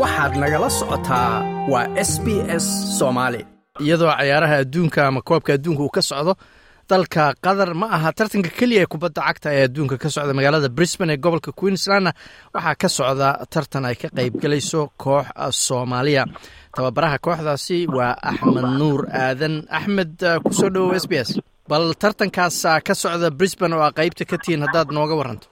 waxaad 0.00 0.32
nagala 0.42 0.68
socotaa 0.78 1.32
waa 1.72 1.86
s 2.10 2.12
b 2.24 2.26
s 2.62 2.66
soomaali 2.98 3.40
iyadoo 3.84 4.10
cayaaraha 4.18 4.56
adduunka 4.64 5.00
ama 5.08 5.20
koobka 5.28 5.50
adduunka 5.56 5.82
uu 5.86 5.92
ka 5.96 6.02
socdo 6.10 6.32
dalka 6.90 7.22
qatar 7.44 7.70
ma 7.80 7.86
aha 7.96 8.10
tartanka 8.18 8.50
keliya 8.58 8.80
ee 8.84 8.90
kubadda 8.92 9.20
cagta 9.26 9.48
ee 9.56 9.64
adduunka 9.68 9.96
ka 10.02 10.08
socda 10.14 10.32
magaalada 10.38 10.68
brisbane 10.76 11.12
ee 11.14 11.20
gobolka 11.24 11.50
queenslandna. 11.60 12.10
Waxaa 12.54 12.74
ka 12.82 12.88
socda 12.96 13.28
tartan 13.52 13.84
ay 13.88 13.96
ka 14.02 14.08
qaybgelayso 14.16 14.80
koox 15.02 15.26
soomaaliya. 15.66 16.22
Tababaraha 16.76 17.18
kooxdaasi 17.26 17.78
waa 17.96 18.12
axmed 18.30 18.66
nuur 18.80 19.00
aadan. 19.24 19.54
Axmed 19.78 20.12
ku 20.44 20.52
soo 20.58 20.70
dhowow 20.74 20.94
s 21.02 21.06
b 21.10 21.12
s. 21.26 21.28
Bal 21.70 21.84
tartankaas 22.02 22.56
ka 22.86 22.94
socda 23.02 23.28
brisbane 23.38 23.74
oo 23.76 23.82
aa 23.86 23.92
qeybta 23.98 24.24
ka 24.30 24.36
tihiin 24.42 24.62
haddaad 24.66 24.88
nooga 24.96 25.14
waranto 25.20 25.46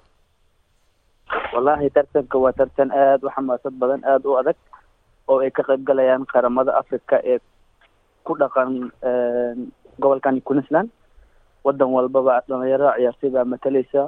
wallaahi 1.55 1.91
tartanka 1.97 2.37
waa 2.45 2.53
tartan 2.61 2.91
aada 3.05 3.27
u 3.27 3.31
xamaasad 3.37 3.75
badan 3.83 4.03
aada 4.13 4.27
u 4.29 4.37
adag 4.41 4.57
oo 5.31 5.39
ay 5.45 5.51
ka 5.51 5.63
qayb 5.69 5.83
galayaan 5.89 6.25
qaramada 6.33 6.73
africa 6.81 7.17
ee 7.33 7.39
ku 8.27 8.33
dhaqan 8.41 8.71
gobolkan 10.03 10.41
queensland. 10.49 10.89
Wadan 11.65 11.91
walbaba 11.95 12.35
dhalinyarada 12.49 12.97
ciyaartay 12.99 13.31
baa 13.35 13.45
matalaysa 13.53 14.03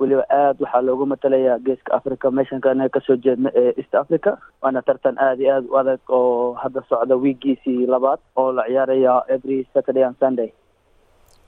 weliba 0.00 0.24
aada 0.38 0.60
waxaa 0.64 0.82
loogu 0.86 1.04
matalayaa 1.12 1.58
geeska 1.66 1.90
africa 1.98 2.26
meeshanka 2.36 2.68
ka 2.94 3.00
soo 3.06 3.16
jeedna 3.24 3.50
ee 3.62 3.72
east 3.80 3.94
africa 4.02 4.30
waana 4.62 4.80
tartan 4.88 5.16
aada 5.26 5.42
iyo 5.44 5.52
aada 5.56 5.68
u 5.72 5.76
adag 5.80 6.00
oo 6.18 6.54
hadda 6.62 6.80
socda 6.88 7.14
wiigiisii 7.24 7.86
labaad 7.94 8.20
oo 8.40 8.52
la 8.56 8.62
ciyaaraya 8.68 9.12
every 9.34 9.58
saturday 9.74 10.04
and 10.08 10.16
sunday. 10.22 10.50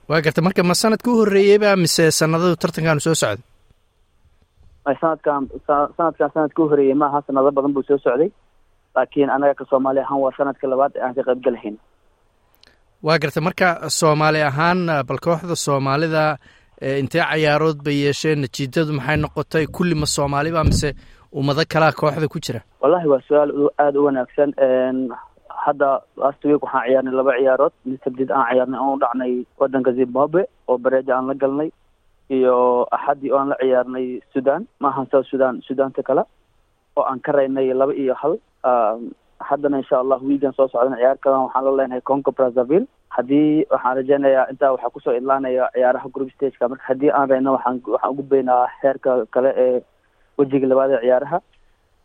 Waa 0.09 0.21
garta 0.25 0.41
marka 0.47 0.61
ma 0.69 0.73
sanadka 0.83 1.09
u 1.11 1.15
horreeyeyba 1.21 1.75
mise 1.83 2.05
sanadadu 2.19 2.55
tartankaanu 2.63 3.01
soo 3.07 3.15
socday 3.23 3.43
sanadkan 5.01 5.49
sanadkan 5.97 6.29
sanadka 6.33 6.63
u 6.63 6.69
horeeyey 6.71 6.95
maaha 7.01 7.21
sanado 7.27 7.51
badan 7.51 7.73
buu 7.73 7.83
soo 7.83 7.97
socday. 7.97 8.31
Laakiin 8.95 9.29
anaga 9.29 9.53
ka 9.59 9.65
soomaali 9.69 9.99
ahaan 9.99 10.21
waa 10.21 10.33
sanadka 10.37 10.67
labaad 10.67 10.91
ee 10.95 11.01
aan 11.05 11.13
ka 11.15 11.23
qayb 11.27 11.41
galahayn 11.45 11.77
waa 13.03 13.17
garta 13.21 13.41
marka 13.41 13.67
soomaali 13.99 14.41
ahaan 14.49 14.79
bal 15.07 15.19
kooxda 15.25 15.55
soomaalida 15.55 16.23
intee 17.01 17.21
cayaarood 17.29 17.79
bay 17.85 17.97
yeesheen 18.05 18.41
natiijadu 18.43 18.93
maxay 18.97 19.17
noqotay 19.23 19.65
kulli 19.77 19.95
ma 20.01 20.05
soomaaliba 20.15 20.63
mise 20.69 20.89
ummado 21.39 21.63
kalaa 21.73 21.91
kooxda 22.01 22.27
ku 22.33 22.39
jira? 22.45 22.59
Wallahi 22.81 23.07
waa 23.13 23.21
su'aal 23.27 23.51
aada 23.83 23.99
u 23.99 24.05
wanaagsan. 24.07 24.51
Hadda 25.65 25.89
last 26.17 26.41
week 26.45 26.61
waxaan 26.63 26.85
ciyaarnay 26.87 27.13
laba 27.19 27.31
ciyaarood. 27.39 27.73
Mid 27.85 27.99
sabdid 28.03 28.29
aan 28.31 28.45
ciyaarnay 28.51 28.79
oon 28.79 28.95
u 28.97 28.99
dhacnay 29.03 29.33
wadanka 29.59 29.91
zimbabwe 29.99 30.41
oo 30.67 30.77
bareeja 30.77 31.13
aan 31.17 31.27
la 31.27 31.33
galnay 31.41 31.69
iyo 32.29 32.85
axaddii 32.91 33.31
oo 33.31 33.39
aan 33.39 33.49
la 33.49 33.57
ciyaarnay 33.61 34.21
sudan. 34.33 34.67
Maahan 34.79 35.07
south 35.11 35.27
sudan 35.31 35.61
sudaanta 35.67 36.03
kale 36.03 36.23
oo 36.97 37.03
aan 37.03 37.19
ka 37.19 37.31
raynay 37.31 37.73
laba 37.73 37.93
iyo 37.93 38.13
hal. 38.21 38.37
Haddana 39.39 39.77
insha 39.79 39.99
allah 39.99 40.19
wiigan 40.21 40.53
soo 40.53 40.67
socdana 40.67 40.97
ciyaar 40.99 41.17
kalan 41.23 41.45
waxaan 41.47 41.65
la 41.65 41.71
leenahay 41.79 42.01
conco 42.01 42.31
brazaville 42.31 42.87
haddii 43.15 43.65
waxaan 43.71 43.95
rajeynayaa 43.97 44.49
intaa 44.51 44.71
waxaa 44.75 44.89
ku 44.93 44.99
soo 44.99 45.13
idlaanaya 45.19 45.69
ciyaaraha 45.73 46.09
group 46.13 46.29
stageka. 46.35 46.67
Marka 46.69 46.83
haddii 46.91 47.11
aan 47.11 47.29
rayno 47.29 47.53
waxaan 47.55 47.81
waxaan 47.87 48.11
ugudbaynaa 48.13 48.67
heerka 48.83 49.25
kale 49.33 49.51
ee 49.65 49.81
wejiga 50.37 50.67
labaad 50.67 50.91
ee 50.91 51.01
ciyaaraha. 51.05 51.39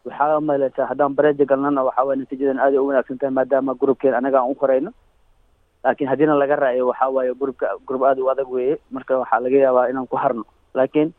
Waxaa 0.06 0.40
maleysaa 0.40 0.86
haddaan 0.90 1.14
bareja 1.18 1.44
galnana 1.44 1.82
waxaa 1.88 2.04
waye 2.08 2.18
natiijadan 2.22 2.58
aada 2.62 2.82
u 2.82 2.86
wanaagsan 2.88 3.18
tahay 3.18 3.34
maadaama 3.34 3.74
groupkeen 3.74 4.14
anaga 4.14 4.38
aan 4.40 4.50
u 4.52 4.56
horeyno 4.60 4.90
laakiin 5.84 6.08
haddiina 6.10 6.34
laga 6.42 6.56
raayo 6.56 6.86
waxaa 6.90 7.10
waaye 7.16 7.34
groupka 7.40 7.66
group 7.86 8.02
aada 8.02 8.22
u 8.24 8.30
adag 8.32 8.48
weeye. 8.56 8.76
Marka 8.90 9.18
waxaa 9.22 9.40
laga 9.44 9.58
yaabaa 9.64 9.88
inaan 9.90 10.06
ku 10.12 10.16
harno. 10.16 10.44
Laakiin 10.74 11.10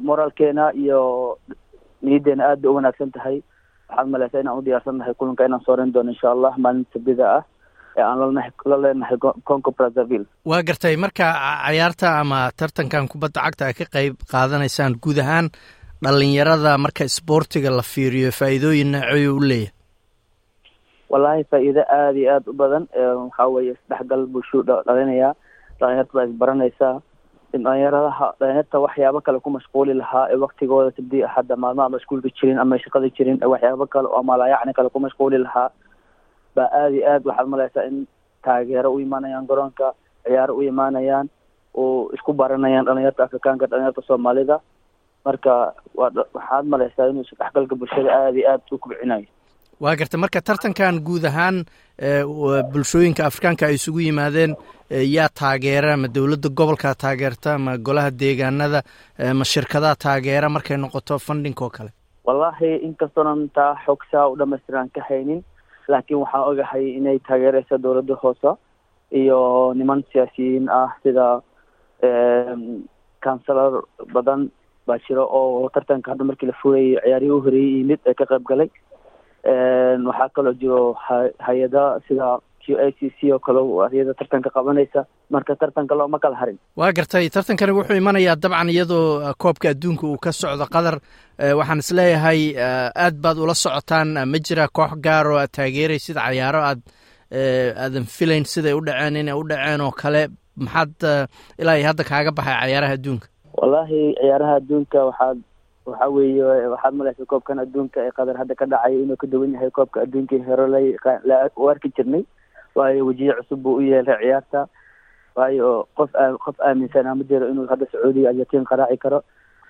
moraalkeena 0.00 0.72
iyo 0.74 1.38
niyadeena 2.02 2.44
aad 2.50 2.60
bay 2.62 2.70
u 2.70 2.74
wanaagsan 2.74 3.10
tahay. 3.16 3.36
Waxaad 3.88 4.08
maleysaa 4.12 4.40
inaan 4.40 4.58
u 4.58 4.62
diyaarsan 4.64 4.98
nahay 4.98 5.14
kulanka 5.14 5.44
inaan 5.46 5.64
sooreyn 5.66 5.92
doono 5.94 6.10
insha 6.12 6.30
allah 6.30 6.52
maalinta 6.58 6.90
sabida 6.92 7.26
ah 7.36 7.42
ee 7.98 8.02
aan 8.02 8.18
lanahay 8.20 8.50
la 8.70 8.76
leenahay 8.84 9.16
conco 9.48 9.70
brazaville 9.78 10.26
waa 10.50 10.62
gartay 10.68 10.96
marka 11.04 11.24
cayaarta 11.66 12.08
ama 12.20 12.40
tartankan 12.58 13.08
kubadda 13.12 13.40
cagta 13.46 13.64
ay 13.68 13.74
ka 13.78 13.84
qayb 13.94 14.14
qaadanaysaan 14.32 14.94
guud 15.02 15.18
ahaan 15.24 15.46
dhalinyarada 16.04 16.72
marka 16.84 17.02
isboortiga 17.10 17.70
la 17.78 17.82
fiiriyo 17.92 18.30
faa'iidooyin 18.38 18.90
nooceeyu 18.94 19.32
u 19.36 19.40
leeyahay 19.50 19.72
wallaahi 21.10 21.44
faa'iido 21.50 21.82
aada 21.98 22.18
iyo 22.18 22.30
aada 22.34 22.50
u 22.50 22.54
badan. 22.60 22.84
Waxaa 22.94 23.46
weeye 23.54 23.72
isdhexgal 23.76 24.26
bulshuu 24.26 24.62
dhalinayaa 24.68 25.32
dhalinyarta 25.80 26.12
baa 26.16 26.24
isbaranaysaa 26.30 26.94
in 27.54 27.62
dhalinyaradaha 27.64 28.26
dhalinyarta 28.40 28.76
waxyaabo 28.84 29.20
kale 29.26 29.38
ku 29.40 29.50
mashquuli 29.56 29.94
lahaa 29.94 30.26
ee 30.32 30.36
waktigooda 30.44 30.90
sabdii 30.96 31.22
hadda 31.34 31.56
maalmo 31.56 31.82
ama 31.82 31.96
iskuulka 32.00 32.28
jirin 32.38 32.58
ama 32.58 32.78
shaqada 32.84 33.08
jirin 33.16 33.38
waxyaabo 33.52 33.86
kale 33.86 34.08
oo 34.08 34.22
malaayacni 34.22 34.72
kale 34.78 34.88
ku 34.90 35.00
mashquuli 35.00 35.38
lahaa. 35.38 35.70
Baa 36.56 36.68
aada 36.80 36.94
iyo 36.96 37.06
aad 37.12 37.22
waxaad 37.26 37.48
maleysaa 37.48 37.84
in 37.88 38.06
taageero 38.44 38.92
u 38.94 39.00
imaanayaan 39.00 39.46
garoonka 39.46 39.92
ciyaaro 40.24 40.54
u 40.56 40.62
imaanayaan 40.62 41.26
oo 41.74 42.10
isku 42.16 42.32
baranayaan 42.32 42.84
dhalinyarta 42.86 43.24
afrikaanka 43.24 43.66
dhalinyarta 43.66 44.02
soomaalida. 44.08 44.60
Marka 45.24 45.72
waa 45.98 46.10
waxaad 46.36 46.64
maleysaa 46.74 47.08
inuu 47.10 47.24
isdhexgalka 47.24 47.74
bulshada 47.80 48.10
aada 48.18 48.38
iyo 48.38 48.48
aad 48.52 48.60
u 48.72 48.78
kubcinayo 48.78 49.26
waa 49.80 49.94
garta 50.00 50.18
marka 50.22 50.40
tartankan 50.48 50.98
guud 51.06 51.24
ahaan 51.30 51.56
bulshooyinka 52.72 53.22
afrikaanka 53.30 53.66
ay 53.68 53.74
isugu 53.78 54.00
yimaadeen 54.06 54.52
yaa 55.16 55.28
taageera 55.40 55.96
ma 56.02 56.08
dowladda 56.16 56.48
gobolkaa 56.58 56.94
taageerta 57.04 57.58
ma 57.66 57.76
golaha 57.86 58.10
deegaanada 58.22 58.80
ma 59.38 59.44
shirkadaha 59.52 59.94
taageera 60.06 60.48
markay 60.56 60.76
noqoto 60.76 61.18
funding 61.26 61.54
oo 61.62 61.70
kale? 61.76 61.90
Wallahi 62.26 62.70
inkastoonan 62.88 63.48
taa 63.54 63.72
xogsaa 63.86 64.26
u 64.32 64.36
dhamaystiran 64.40 64.90
ka 64.94 65.00
haynin 65.08 65.40
laakiin 65.88 66.20
waxaan 66.22 66.48
ogahay 66.50 66.84
inay 66.98 67.18
taageereysa 67.28 67.78
dowladda 67.84 68.14
hoose 68.22 68.50
iyo 69.20 69.38
niman 69.74 70.02
siyaasiyiin 70.12 70.66
ah 70.80 70.90
sida 71.02 71.26
counselor 73.24 73.72
badan 74.14 74.50
baa 74.86 74.98
jiro 75.06 75.24
oo 75.38 75.68
tartanka 75.74 76.10
hadda 76.12 76.24
markii 76.24 76.46
la 76.50 76.54
furayay 76.62 76.96
ciyaarihii 77.04 77.30
u 77.36 77.40
horeeyey 77.46 77.72
yimid 77.78 78.00
ee 78.10 78.14
ka 78.14 78.24
qayb 78.30 78.44
galay 78.50 78.68
waxaa 80.08 80.28
kaloo 80.34 80.54
jiro 80.60 80.94
hay'ada 81.46 81.84
sida 82.08 82.38
q 82.62 82.76
a 82.76 82.86
c 82.98 83.08
c 83.16 83.32
oo 83.32 83.38
kale 83.38 83.60
ayada 83.88 84.12
tartanka 84.14 84.50
qabanaysa. 84.50 85.00
Marka 85.30 85.56
tartanka 85.56 85.94
looma 85.94 86.18
kala 86.18 86.36
harin. 86.40 86.58
Waa 86.76 86.92
gartay 86.92 87.28
tartankani 87.30 87.72
wuxuu 87.72 87.96
imanayaa 87.96 88.36
dabcan 88.36 88.68
iyadoo 88.68 89.32
koobka 89.42 89.70
adduunka 89.72 90.04
uu 90.06 90.18
ka 90.24 90.32
socdo 90.32 90.66
qatar 90.74 90.96
waxaan 91.58 91.78
is 91.84 91.90
leeyahay 91.98 92.40
aad 93.04 93.16
baad 93.24 93.38
ula 93.38 93.54
socotaan 93.54 94.08
ma 94.32 94.38
jira 94.46 94.68
koox 94.68 94.92
gaar 95.04 95.26
oo 95.32 95.38
aad 95.40 95.52
taageeraysid 95.56 96.16
cayaaro 96.16 96.60
aad 96.70 96.80
aadan 97.32 98.04
filayn 98.16 98.44
siday 98.44 98.72
u 98.76 98.80
dhaceen 98.84 99.16
inay 99.16 99.34
u 99.40 99.42
dhaceen 99.48 99.80
oo 99.80 99.90
kale. 99.92 100.28
Maxaad 100.58 100.92
ilaa 101.60 101.76
iyo 101.78 101.86
hadda 101.86 102.04
kaaga 102.04 102.30
baxay 102.36 102.56
cayaaraha 102.60 102.94
adduunka? 102.98 103.26
Wallahi 103.58 104.00
ciyaaraha 104.20 104.54
adduunka 104.60 104.98
waxaad 105.08 105.38
waxa 105.88 106.08
weeye 106.16 106.42
waxaad 106.72 106.94
maleysa 107.00 107.24
koobkan 107.32 107.58
adduunka 107.64 108.00
ee 108.06 108.10
qatar 108.18 108.36
hadda 108.40 108.54
ka 108.60 108.66
dhacay 108.72 108.94
inuu 109.02 109.16
ka 109.16 109.26
duwan 109.26 109.52
yahay 109.56 109.70
koobka 109.70 110.00
adduunkii 110.04 110.42
hore 110.48 110.66
la 111.24 111.38
u 111.56 111.68
arki 111.70 111.88
jirnay. 111.96 112.24
Waayo 112.74 113.06
wejiye 113.06 113.32
cusub 113.38 113.62
buu 113.62 113.76
u 113.80 113.82
yeelay 113.82 114.18
ciyaarta. 114.22 114.66
Waayo 115.36 115.88
qof 115.96 116.10
qof 116.44 116.56
aaminsanaa 116.60 117.14
ma 117.14 117.24
jiro 117.24 117.48
inuu 117.48 117.66
hadda 117.70 117.86
sacuudiga 117.92 118.28
argentin 118.28 118.64
qaraaci 118.70 118.96
karo. 119.04 119.22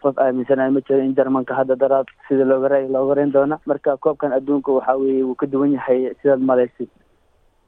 Qof 0.03 0.19
aaminsanaa 0.19 0.71
ma 0.71 0.81
jiro 0.81 1.01
in 1.05 1.15
jarmanka 1.15 1.55
hadda 1.55 1.77
daraad 1.77 2.07
sida 2.28 2.45
looga 2.45 2.81
looga 2.97 3.15
rayn 3.21 3.33
doona. 3.33 3.59
Marka 3.67 3.97
koobkan 3.97 4.33
adduunka 4.33 4.73
waxa 4.73 4.97
weeye 4.97 5.23
wuu 5.23 5.34
ka 5.34 5.47
duwan 5.47 5.73
yahay 5.78 6.11
sidaad 6.23 6.41
maleysid 6.41 6.89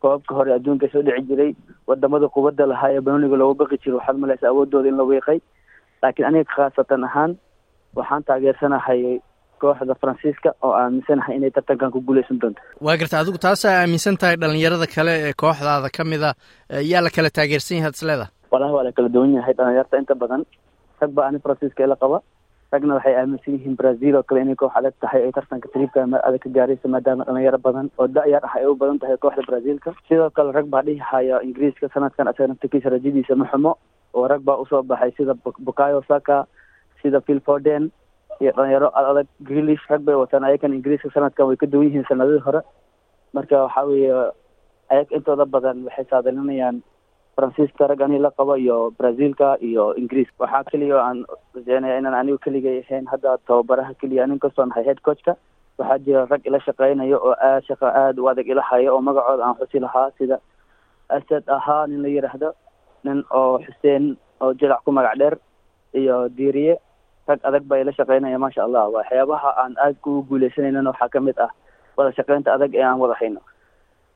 koobabka 0.00 0.34
hore 0.34 0.52
adduunka 0.54 0.88
soo 0.92 1.02
dhici 1.02 1.22
jiray 1.28 1.54
waddamada 1.86 2.28
kubadda 2.28 2.66
lahaa 2.66 2.92
ee 2.96 3.00
banooniga 3.00 3.36
loogu 3.36 3.54
baqi 3.64 3.78
jiro 3.84 3.96
waxaad 4.00 4.16
maleysa 4.18 4.48
awoodooda 4.48 4.88
in 4.88 4.96
la 4.96 5.04
wiiqay. 5.04 5.40
Laakiin 6.02 6.26
aniga 6.28 6.48
khaasatan 6.56 7.04
ahaan 7.04 7.36
waxaan 7.98 8.22
taageersanahay 8.28 9.20
kooxda 9.62 9.94
faransiiska 10.00 10.50
oo 10.64 10.72
aaminsanahay 10.82 11.36
inay 11.36 11.50
tartankan 11.50 11.90
ku 11.94 12.00
guuleysan 12.00 12.38
doonto. 12.42 12.60
Waa 12.86 12.96
garta 13.00 13.18
adigu 13.20 13.38
taasaa 13.46 13.74
aaminsan 13.80 14.16
tahay 14.20 14.36
dhalinyarada 14.42 14.86
kale 14.94 15.12
ee 15.28 15.32
kooxdaada 15.42 15.88
ka 15.96 16.04
mid 16.12 16.22
a 16.22 16.32
yaa 16.92 17.02
la 17.06 17.10
kala 17.16 17.30
taageersan 17.38 17.76
yahay 17.78 17.90
ad 17.92 17.96
isleedaha 18.00 18.30
wallahi 18.52 18.72
waa 18.76 18.84
la 18.88 18.92
kala 18.96 19.08
duwan 19.14 19.34
yahay 19.38 19.54
dhalinyarta 19.58 19.98
inta 20.02 20.14
badan. 20.22 20.42
Rag 21.00 21.10
baa 21.16 21.26
ani 21.28 21.38
faransiiska 21.44 21.84
ila 21.86 21.96
qaba. 22.04 22.18
Ragna 22.72 22.94
waxay 22.96 23.14
aaminsan 23.20 23.52
yihiin 23.56 23.76
brazil 23.80 24.14
oo 24.16 24.22
kale 24.28 24.40
inay 24.44 24.56
koox 24.62 24.72
adag 24.80 24.94
tahay 25.02 25.20
ay 25.26 25.32
tartanka 25.36 25.68
tariibka 25.74 26.00
adag 26.28 26.40
ka 26.44 26.48
gaaraysa 26.56 26.88
maadaama 26.94 27.24
dhalinyaro 27.28 27.58
badan 27.66 27.86
oo 28.00 28.06
da-yar 28.16 28.44
ah 28.48 28.54
ay 28.58 28.66
u 28.66 28.74
badan 28.82 28.98
tahay 29.02 29.16
kooxda 29.24 29.42
brazilka. 29.50 29.90
Sidoo 30.08 30.30
kale 30.36 30.52
rag 30.58 30.66
baa 30.72 30.82
dhihi 30.86 31.02
haya 31.10 31.42
ingiriiska 31.46 31.88
sanadkan 31.94 32.28
asaga 32.30 32.48
naftakiisa 32.52 32.88
rajadiisa 32.94 33.36
ma 33.36 33.46
xumo. 33.52 33.72
Oo 34.14 34.26
rag 34.32 34.40
baa 34.48 34.56
u 34.62 34.66
soo 34.70 34.82
baxay 34.82 35.12
sida 35.18 35.34
bukayo 35.68 36.00
saka 36.08 36.46
sida 37.02 37.20
phil 37.20 37.40
forden 37.40 37.90
iyo 38.40 38.52
dhalinyaro 38.56 38.88
adag 38.98 39.26
greelish 39.48 39.84
rag 39.90 40.02
bay 40.04 40.14
wataan 40.14 40.44
ayakan 40.44 40.74
ingiriiska 40.78 41.10
sanadkan 41.14 41.46
way 41.48 41.56
ka 41.56 41.66
duwan 41.66 41.86
yihiin 41.88 42.04
sanadihii 42.08 42.44
hore. 42.46 42.60
Marka 43.34 43.62
waxa 43.66 43.84
weeye 43.88 44.32
ayag 44.90 45.08
intooda 45.16 45.44
badan 45.46 45.84
waxay 45.86 46.04
saadalinayaan 46.10 46.82
faransiiska 47.36 47.86
rag 47.90 48.00
ani 48.02 48.18
la 48.18 48.30
qabo 48.30 48.56
iyo 48.56 48.90
brazilka 48.98 49.56
iyo 49.60 49.94
ingiriiska 50.00 50.40
waxaa 50.44 50.64
keliya 50.70 50.96
oo 50.96 51.04
aan 51.04 51.24
rajeynaya 51.54 51.98
inaan 51.98 52.14
anigu 52.20 52.38
keligay 52.38 52.80
ahayn 52.82 53.06
hadda 53.12 53.38
tababaraha 53.46 53.94
keliya 54.00 54.26
nin 54.26 54.38
kastoo 54.38 54.64
nahay 54.66 54.84
head 54.88 55.00
coachka. 55.04 55.36
Waxaa 55.78 55.98
jira 56.04 56.26
rag 56.30 56.42
ila 56.48 56.58
shaqeynayo 56.66 57.16
oo 57.20 57.34
aad 57.48 57.62
shaqa 57.68 57.86
aada 58.02 58.22
u 58.22 58.28
adag 58.32 58.48
ila 58.48 58.62
haya 58.70 58.92
oo 58.92 59.00
magacooda 59.00 59.44
aan 59.44 59.56
xusi 59.60 59.78
lahaa 59.84 60.10
sida 60.18 60.40
asad 61.08 61.44
ahaa 61.48 61.86
nin 61.86 62.02
la 62.02 62.08
yidhaahdo 62.08 62.50
nin 63.04 63.24
oo 63.30 63.58
xuseen 63.64 64.16
oo 64.40 64.52
jilac 64.54 64.82
ku 64.84 64.92
magac 64.92 65.16
dheer 65.20 65.36
iyo 65.94 66.28
diiriye 66.28 66.76
rag 67.30 67.40
adag 67.48 67.64
baa 67.70 67.78
ila 67.82 67.92
shaqeynaya 67.98 68.38
maasha 68.44 68.60
allah 68.66 68.84
waxyaabaha 68.96 69.50
aan 69.62 69.72
aada 69.84 69.96
kugu 70.04 70.20
guuleysanaynan 70.28 70.86
waxaa 70.90 71.08
ka 71.14 71.20
mid 71.26 71.36
ah 71.46 71.50
wada 71.96 72.10
shaqeynta 72.18 72.48
adag 72.56 72.72
ee 72.74 72.84
aan 72.90 72.98
wada 73.02 73.14
hayno. 73.20 73.40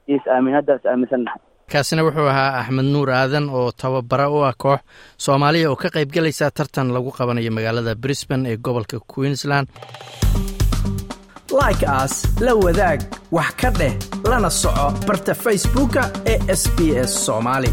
Iyo 0.08 0.16
is 0.20 0.26
aaminada 0.34 0.72
is 0.78 0.86
aaminsannahay 0.92 1.40
kaasina 1.72 2.02
wuxuu 2.06 2.28
ahaa 2.32 2.50
axmed 2.60 2.86
nuur 2.94 3.10
aadan 3.18 3.46
oo 3.58 3.70
tababara 3.82 4.26
u 4.36 4.38
ah 4.48 4.52
koox 4.62 4.80
soomaaliya 5.26 5.70
oo 5.72 5.76
ka 5.82 5.88
qayb 5.94 6.10
galaysa 6.16 6.50
tartan 6.58 6.88
lagu 6.96 7.10
qabanayo 7.18 7.50
magaalada 7.58 7.94
brisbane 8.04 8.44
ee 8.52 8.56
gobolka 8.66 8.98
queensland. 9.12 9.68
Like 11.60 11.84
aas 11.96 12.14
la 12.46 12.52
wadaag 12.64 13.00
wax 13.36 13.50
ka 13.60 13.70
dheh 13.78 13.92
lana 14.30 14.50
soco 14.62 14.86
barta 15.08 15.32
facebooka 15.44 16.02
ee 16.32 16.38
sb 16.62 16.78
s 17.08 17.12
soomaali 17.26 17.70